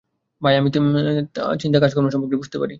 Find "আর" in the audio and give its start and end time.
1.77-1.83